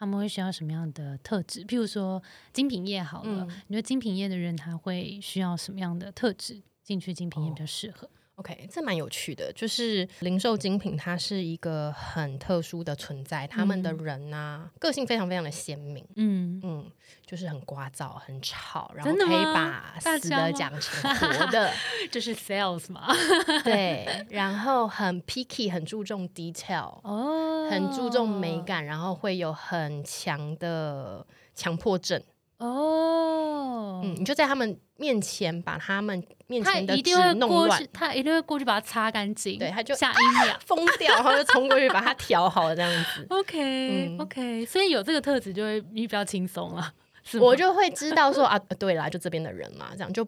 [0.03, 1.65] 他们会需要什么样的特质？
[1.65, 2.21] 譬如说
[2.53, 8.11] 精品业好了，嗯你觉得精品业的人他会需要什么样的特质进去精品业比较适合？
[8.42, 16.05] OK，这蛮有趣的，就是零售精品它是一个很特殊的存在，他们的嗯人啊，个性非常非常的鲜明。
[16.16, 16.90] 嗯，嗯，
[17.24, 21.70] 就是很聒噪、很吵，然后可以把死的讲成 活的，
[22.11, 23.07] 就是 sales 嘛？
[23.62, 31.24] 对，然后很 picky，很注重 detail，哦，很注重美感，然后会有很强的
[31.55, 32.20] 强迫症。
[32.66, 34.01] 哦。
[34.05, 39.59] 嗯，你就在他们面前把他们面前的纸一定会弄乱过去，，他一定会过去把它擦干净。
[39.59, 40.59] 对他就下一秒。
[40.66, 43.27] 疯掉，然后就冲过去把它调好，这样子。
[43.31, 50.27] OK、嗯 OK，所以有这个特质就会你比较轻松了，是吗我就会知道说啊，对啦，就这边的人嘛，这样就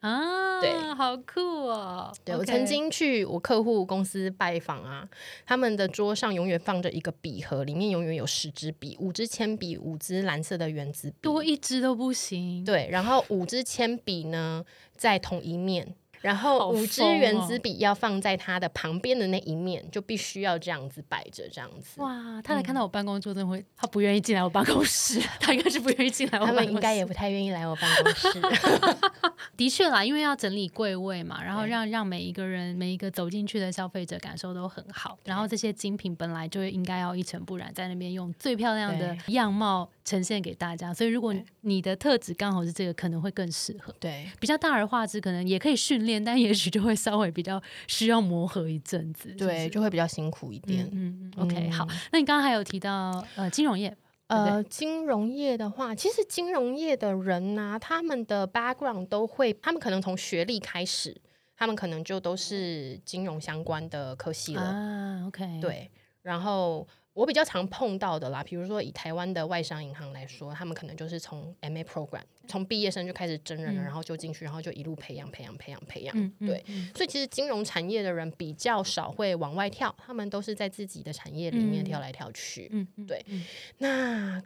[0.00, 2.12] 啊，对好酷哦！
[2.24, 5.08] 对我曾经去我客户公司拜访啊，
[5.46, 12.64] 他们的桌上永远放着一个笔盒，里面永远有十支笔，五支铅笔，五支蓝色的圆珠笔，多一支都不行。
[12.64, 14.64] 对，然后五支铅笔呢
[14.96, 15.94] 在同一面。
[16.24, 22.00] 然后五支疯圆哦珠笔要放在它的旁边的那一面，就必须要这样子摆着，这样子。
[22.00, 26.66] 哇，他来看到我办公桌，真的会，他不愿意进来我办公室，他应该是不愿意进来我他办公室。
[26.66, 28.40] 他们应该也不太愿意来我办公室。
[29.54, 43.94] 的确啦，因为要整理柜位嘛，然后让让每一个人每一个走进去的消费者感受都很好，然后这些精品本来就应该要一尘不染，在那边用最漂亮的样貌呈现给大家，所以如果你的特质刚好是这个，可能会更适合。
[44.00, 49.30] 对，比较大而化之，可能也可以训练，但也许就会稍微比较需要磨合一阵子。
[49.32, 50.84] 对，就会比较辛苦一点。
[50.86, 51.86] 嗯嗯嗯，OK，、嗯好。
[52.12, 53.96] 那你刚刚还有提到呃金融业，
[54.26, 61.14] 呃，金融业的话，其实金融业的人呐、他们的 background 都会，他们可能从学历开始，
[61.56, 64.62] 他们可能就都是金融相关的科系了。
[64.62, 65.90] 啊，OK，，对，
[66.22, 76.32] 然后我比较常碰到的啦，比如说以台湾的外商银行来说，他们可能就是从 MA program 从毕业生就开始真人了，嗯然后就进去，然后就一路培养、培养、培养、培养。
[76.40, 82.68] 对，嗯所以其实金融产业的人比较少会往外跳，他们都是在自己的产业里面嗯跳来跳去。
[83.06, 83.44] 对嗯
[83.78, 84.42] 那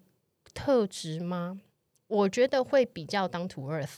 [0.52, 1.58] 特质吗？
[2.06, 3.96] 我觉得会比较 to earth，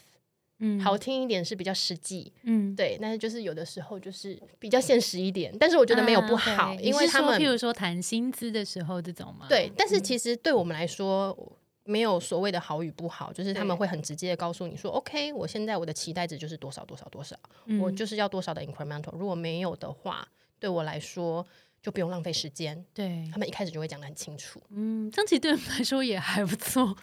[0.60, 9.46] 嗯好听一点是比较实际，嗯，对，但是就是有的时候就是比较现实一点，但是我觉得没有不好，因为他们譬如说谈薪资的时候这种嘛？
[9.48, 11.36] 对，但是其实对我们来说。
[11.84, 19.10] 没有所谓的好与不好，就是他们会很直接的告诉你说，OK，我现在我的期待值就是多少多少多少，嗯我就是要多少的 incremental。
[19.18, 20.24] 如果没有的话，
[20.60, 21.44] 对我来说
[21.82, 22.84] 就不用浪费时间。
[22.92, 24.60] 对他，们一开始就会讲的很清楚。
[24.70, 26.96] 嗯，这样其实对我们来说也还不错，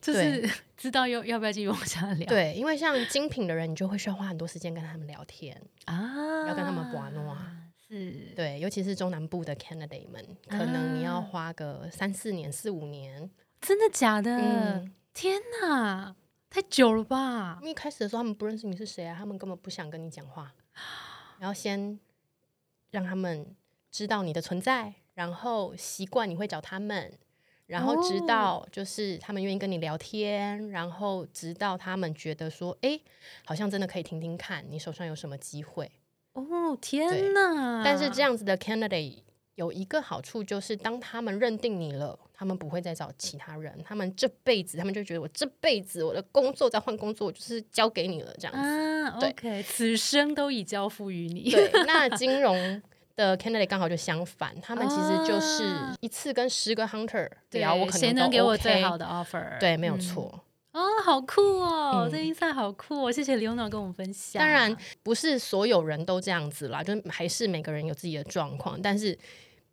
[0.00, 2.26] 就是 知道要要不要继续往下聊。
[2.26, 5.60] 对，因为像精品的人，你就会需要花很多时间跟他们聊天。
[5.84, 7.56] 啊，要跟他们玩弄啊
[7.88, 13.30] 是，对，尤其是中南部的 candidate 们，可能你要花个三四年、四五年。
[13.60, 14.36] 真的假的？
[14.36, 16.16] 嗯，天哪，
[16.48, 17.66] 太久了吧因？
[17.66, 20.52] 为一开始的时候他们不认识你是谁啊，他们根本不想跟你讲话，
[21.38, 22.00] 然后先
[22.90, 23.54] 让他们
[23.92, 27.12] 知道你的存在，然后习惯你会找他们。
[27.66, 33.00] 然后直哦到就是他们愿意跟你聊天，然后直到他们觉得说，哎，
[33.46, 35.90] 好像真的可以听听看你手上有什么机会。
[36.34, 37.82] 哦，天哪！
[37.82, 39.20] 但是这样子的 candidate
[39.54, 48.58] 有一个好处，就是当他们认定你了，他们不会再找其他人，他们这辈子他们就觉得我这辈子我的工作在换工作，我就是交给你了这样子。
[48.58, 51.50] 啊对，OK，此生都已交付于你。
[51.50, 52.82] 对， 那金融
[53.16, 59.58] 的 candidate 刚好就相反，他们其实就是啊一次跟十个 hunter 对聊，我可能都谁能给我最好的 offer？
[59.58, 60.44] 对，没有嗯错。
[60.72, 62.04] 哦，好酷哦！
[62.06, 63.12] 嗯这 insight 好酷哦！
[63.12, 64.40] 谢谢刘总跟我们分享。
[64.40, 69.18] 当然不是所有人都这样子啦，就是还是每个人有自己的状况，但是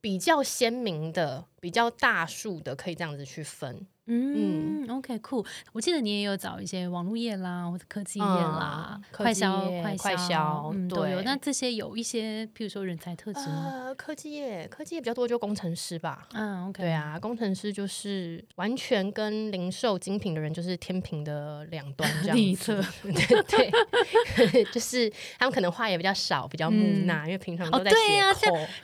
[0.02, 3.86] 比较鲜明的、比较大数的，可以这样子去分。
[4.12, 5.45] 嗯 o k 酷。
[5.72, 11.17] 我记得你也有找一些网络业啦，或者科技业啦，快销、业快快销嗯，都有。
[11.17, 13.72] 对那这些有一些，譬如说人才特质吗？
[13.72, 16.28] 呃，科技业，科技业比较多，就工程师吧。
[16.34, 23.69] 嗯，OK，对，啊，工程师就是完全跟零售精品的人就是天平的两端这样子侧对
[24.52, 28.34] 对， 就是他们可能话也比较少，比较木嗯讷，因为平常哦都在写对啊。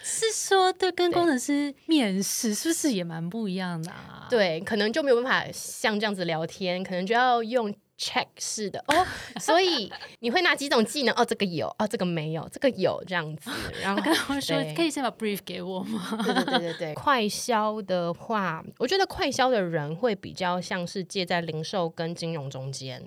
[0.04, 4.28] 是说对，跟工程师面试是不是也蛮不一样的啊？
[4.30, 9.06] 对，可能就没有办法像这样子聊天，可能就要用 check 式的哦。
[9.40, 11.14] 所以你会拿几种技能？
[11.16, 13.50] 哦，这个有，哦，这个没有，这个有这样子。
[13.82, 16.18] 然后跟他们说可以先把 brief 给我吗？
[16.24, 23.02] 对对对对对， 快销的话，我觉得快销的人会比较像是介在零售跟金融中间，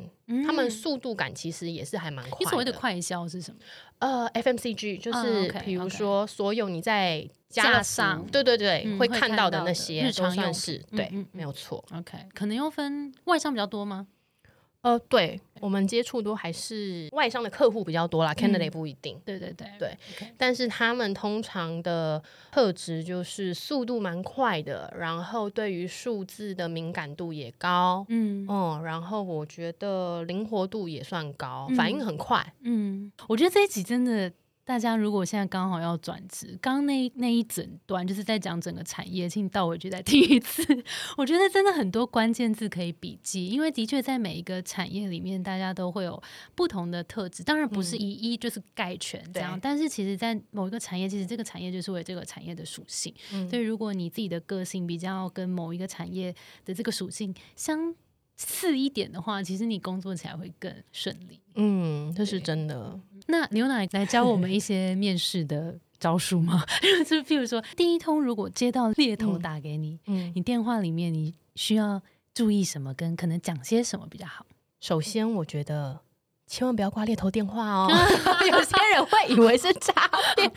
[0.46, 3.60] 他们嗯速度感其实也是还蛮快你所谓的快销是什么？
[3.98, 11.84] 呃，FMCG 就啊是比如说所有你在架家上对对对，嗯会会看到的的那些日常用品嗯嗯嗯，没有错。
[11.92, 14.06] OK，可能又分外商比较多吗？
[14.82, 19.20] 呃，对我们接触都还是外商的客户比较多啦，candidate 不一定。
[19.24, 19.96] 对对对对
[20.36, 32.54] 但是他们通常的特质就是速度蛮快的，然后对于数字的敏感度也高，嗯嗯，然后我觉得灵活度也算高，嗯反应很快。
[32.60, 34.32] 嗯，我觉得这一集真的。
[34.68, 40.62] 大家如果现在刚好要转职，刚刚那那一整段就是在讲整个产业，请你倒回去再听一次。
[41.16, 46.22] 我觉得真的很多关键字可以笔记，因为的确在每一个产业里面，大家都会有
[46.54, 47.42] 不同的特质。
[47.42, 53.14] 当然不是一一就是概全这样，对但是其实，在某一个产业，其实这个产业就是为这个产业的属性。
[53.32, 56.34] 嗯所以，如果你自己的个性比较跟某一个产业
[56.66, 57.94] 的这个属性相
[58.38, 61.38] 似一点的话，其实你工作起来会更顺利。
[61.56, 62.98] 嗯，这是真的。
[63.26, 66.64] 那牛奶来教我们一些面试的招数吗？
[67.04, 72.00] 就是譬如说，第一通如果接到猎头嗯打给你，嗯，你电话里面你需要
[72.32, 74.46] 注意什么，跟可能讲些什么比较好？
[74.80, 76.00] 首先我觉得。
[76.50, 77.86] 千万不要挂猎头电话哦，
[78.50, 79.92] 有些人会以为是诈
[80.34, 80.50] 骗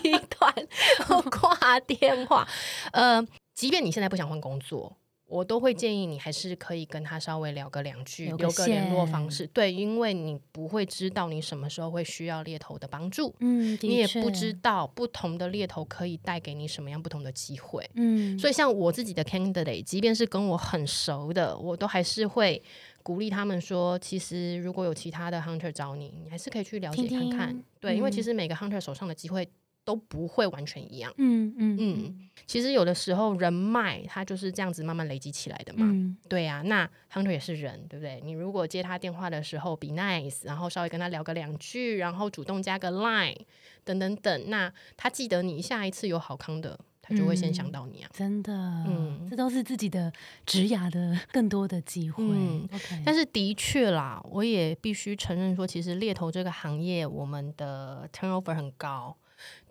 [0.00, 0.54] 集团，
[1.00, 2.46] 然后挂电话。
[2.92, 3.20] 呃，
[3.52, 4.96] 即便你现在不想换工作，
[5.34, 9.44] 我都会建议你还是可以跟他稍微聊个两句，留个联络方式。
[9.48, 17.84] 对，因为你不会知道你什么时候会需要猎头的帮助，嗯，你也不知，道不同的猎头可以带给你什么样不同的机会。
[17.94, 22.62] 嗯，所以像我自己的 candidate，即便是跟我很熟的，我都还是会
[23.02, 27.64] 鼓励他们说，其实如果有其他的 hunter 找你，你还是可以去了解听听看看。
[27.80, 29.48] 对，因为嗯其实每个 hunter 手上的机会
[29.84, 31.12] 都不会完全一样。
[31.18, 35.86] 嗯嗯嗯，其实有的时候人脉它就是这样子慢慢累积起来的嘛。
[35.90, 38.20] 嗯对呀、那 hunter 也是人，对不对？
[38.24, 43.36] 你如果接他电话的时候 be nice，然后稍微跟他聊个两句，然后主动加个 line
[43.84, 48.10] 等等等，那他记得你下一次有好康的，他就会先想嗯到你啊。
[48.12, 48.52] 真的，
[48.86, 50.10] 嗯这都是自己的
[50.46, 52.24] 职涯的更多的机会。
[52.24, 59.16] 嗯 OK，但是的确啦，我也必须承认说，其实猎头这个行业，我们的 turnover 很高。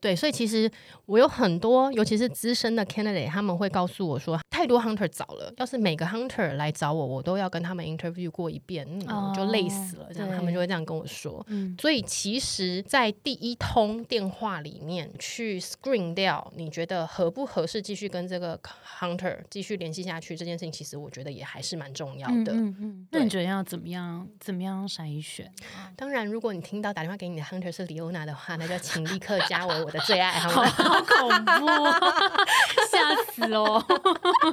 [0.04, 0.70] 对，所以其实
[1.06, 10.10] 我有很多，尤其是资深的 candidate，他们会告诉我说，太多 hunter 找了，要是每个 hunter 来找我，我都要跟他们 interview 过一遍，嗯，我就累死了。
[10.14, 11.42] 这样，他们就会这样跟我说。
[11.48, 18.60] 嗯，所以其实，在第一通电话里面去 screen 掉，你觉得合不合适继续跟这个
[19.00, 22.52] hunter 继续联系下去这件事情，其实我觉得也还是蛮重要的。
[22.52, 24.28] 嗯嗯，那你觉得要怎么样？
[24.42, 25.50] 怎么样筛选？
[25.96, 30.68] 当然，如果你听到打电话给你的 hunter 是李欧娜的话，那就请立刻加我我的最爱，好吗？
[30.70, 31.68] 好恐怖，
[32.92, 33.82] 吓死哦！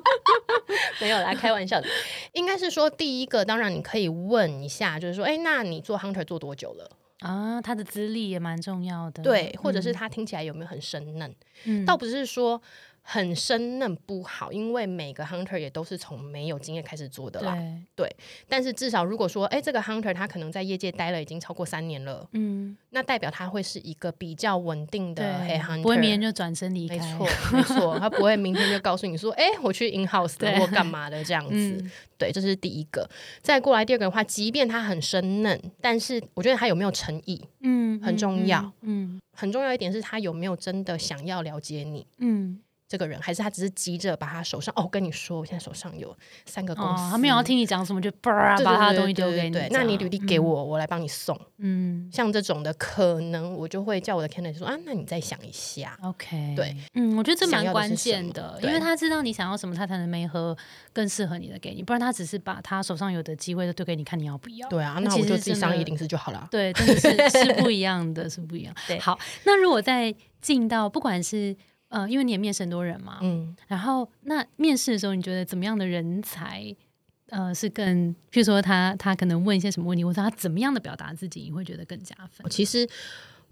[1.00, 1.88] 没有啦，开玩笑的。
[2.32, 6.90] 应该是说，第一个，当然你可以问一下，就是说，哎，那你做 hunter 做多久了？
[7.20, 9.22] 啊，他的资历也蛮重要的。
[9.22, 11.34] 对，或者是他听起来有没有很生嫩？
[11.64, 12.60] 嗯，倒不是说。
[13.02, 17.56] 很生嫩不好，因为每个 hunter 也都是从没有经验开始做的啦。
[17.96, 18.08] 对，
[18.48, 26.96] 但是至少如果说，哎，这个 hunter 他可能在业界待了已经超过三年了，嗯，那代表他会是一个比较稳定的黑 hunter，不会明天就转身离开。
[26.96, 31.84] 没错，没错，他不会明天就告诉你说，哎，我去 in house 或干嘛的这样子。
[32.16, 33.08] 对，这是第一个。
[33.40, 38.70] 再过来第二个的话，即便他很生嫩，但是我觉得他有没有诚意，嗯，很重要。
[38.82, 42.60] 嗯，很重要一点是他有没有真的想要了解你，嗯。
[42.90, 46.12] 这个人还是他只是急着把他手上哦，跟你说，我现在手上有
[46.44, 49.56] 三个公司，他没有要听你讲什么，就叭把他的东西丢给你。
[49.70, 51.40] 那你履历给我，我来帮你送。
[51.58, 55.96] 嗯，像这种的，可能我就会叫我的 candidate 说啊，那你再想一下。
[56.02, 60.56] OK，对，嗯，我觉得这蛮关键的，因为他知道你想要什么，他才能没和
[60.92, 64.68] 更适合你的给你，不然他只是把他手上有的机会都丢给你看，你要不要？
[64.68, 66.48] 对啊，那我就自己商业定式就好了。
[66.50, 68.74] 对，真的是 是不一样的，是不一样。
[68.88, 71.56] 对，好，那如果在进到不管是。
[71.90, 76.74] 呃，因为你也面试很多人嘛，嗯，然后那面试的时候，你觉得怎么样的人才，
[77.30, 82.48] 呃，是更，譬如说他他可能问一些什么问题，或者他怎么样的表达自己，你会觉得更加分？
[82.48, 82.88] 其实，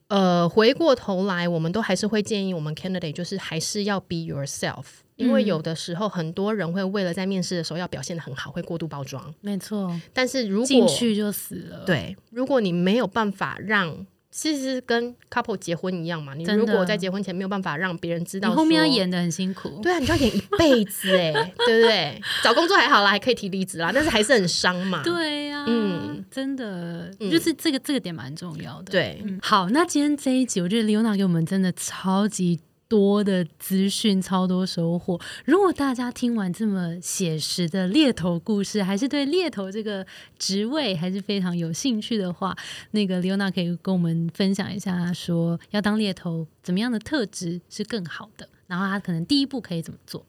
[0.06, 4.84] 呃，回过头来，我们都还是会建议我们 candidate 就是还是要 be yourself，
[5.16, 10.00] 因为有的时候很多人会为了在面试的时候要表现的很好，会过度包装，没错。
[10.12, 14.06] 但是如果进去就死了，对，如果你没有办法让。
[14.40, 21.32] 其实跟 couple 结婚一样嘛，你如果在结婚前没有办法让别人知道，你后面要演的很辛苦，对啊，你就要演一辈子哎，
[21.66, 22.22] 对不对？
[22.44, 25.02] 找工作还好啦，还可以提离职啦，但是还是很伤嘛。
[25.02, 28.92] 对呀，嗯，真的，就是这个这个点蛮重要的。
[28.92, 32.60] 对，好，那今天这一集，我觉得 Leona 给我们真的超级。
[32.88, 35.20] 多的资讯，超多收获。
[35.44, 40.06] 如果大家听完这么写实的猎头故事，还是对猎头这个
[40.38, 42.56] 职位还是非常有兴趣的话，
[42.92, 50.24] 那个刘娜可以跟我们分享一下，说要当猎头怎么样的特质是更好的，然后他可能第一步可以怎么做？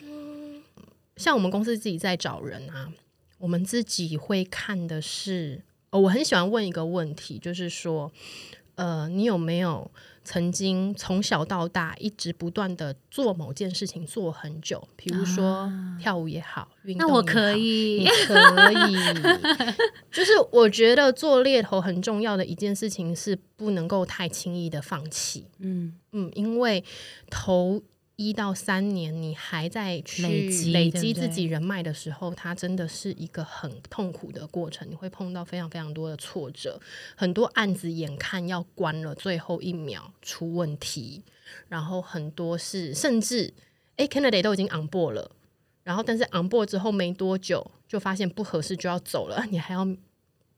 [0.00, 0.62] 嗯，
[1.16, 2.90] 像我们公司自己在找人啊，
[3.38, 8.10] 我们自己会看的是，哦，我很喜欢问一个问题，就是说，
[8.78, 9.90] 呃，你有没有？
[10.24, 18.94] 曾经从小到大一直不断的做某件事情做很久，比如说跳舞也好，运动那我可以，可以。
[20.12, 25.46] 就是我觉得做猎头很重要的一件事情是不能够太轻易的放弃。
[25.60, 26.84] 嗯嗯，因为
[27.30, 27.82] 头。
[28.18, 30.26] 一到三年，你还在去
[30.72, 34.90] 累积自己人脉的时候，它真的是一个很痛苦的过程。
[34.90, 36.80] 你会碰到非常非常多的挫折，
[37.14, 41.22] 很多案子眼看要关了，最后一秒出问题，
[41.68, 43.54] 然后很多是甚至
[43.94, 45.30] 哎，candidate 都已经 on board 了，
[45.84, 49.86] 然后但是 on board 之后没多久就发现不合适就要走了，你还要。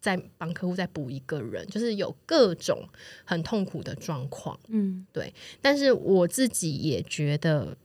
[0.01, 2.89] 再帮客户再补一个人，就是有各种
[3.25, 5.33] 很痛苦的状况，嗯，对。
[5.61, 7.77] 但是我自己也觉得，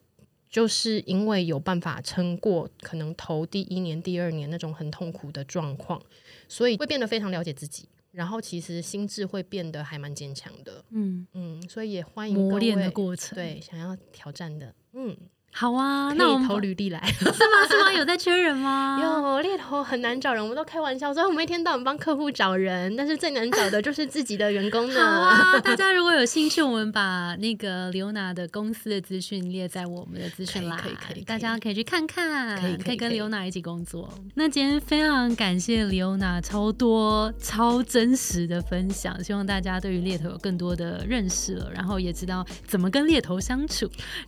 [0.49, 6.01] 就是因为有办法撑过可能头第一年、第二年那种很痛苦的状况，
[6.47, 11.61] 所以会变得非常了解自己，然后其实心智会变得还蛮坚强的，嗯嗯。
[11.67, 15.17] 所以也欢迎磨练的过程，对，想要挑战的，嗯。
[15.57, 17.31] 好啊，那我们投履历来 是吗？
[17.69, 17.93] 是吗？
[17.93, 18.99] 有在缺人吗？
[19.01, 24.99] 有猎头很难找人，我们都开玩笑说我们一天到晚帮客户找人，但是最难找的就是自己的员工呢。
[24.99, 34.13] 好啊， 大家如果有兴趣，我们把那个刘娜的公司的资讯列在我们的资讯栏，可以可以，大家可以去看看，可以可以跟刘娜一起工作。
[34.33, 43.89] 那今天非常感谢刘娜超多超真实的分享，希望大家对于猎头有更多的认识了，然后也知道怎么跟猎头相处，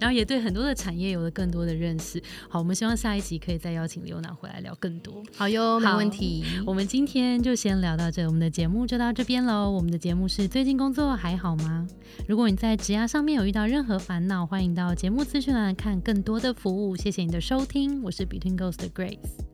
[0.00, 0.94] 然后也对很多的产。
[0.94, 2.22] 业有了更多的认识。
[2.48, 5.20] 好，我们希望下一集可以再邀请刘娜回来聊更多。
[5.36, 6.44] 好哟，没问题。
[6.64, 9.68] 我们今天就先聊到这，我们的节目就到这边喽。
[9.68, 11.84] 我们的节目是最近工作还好吗？
[12.28, 16.94] 如果你在职涯上面有遇到任何烦恼，欢迎到节目资讯栏看更多的服务。
[16.94, 19.53] 谢谢你的收听，我是 Between Ghost 的 Grace。